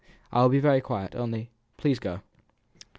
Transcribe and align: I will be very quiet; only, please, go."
I 0.31 0.41
will 0.41 0.49
be 0.49 0.57
very 0.59 0.81
quiet; 0.81 1.13
only, 1.13 1.51
please, 1.77 1.99
go." 1.99 2.21